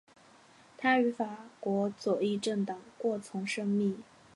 [0.79, 3.99] 他与法国左翼政党过从甚密。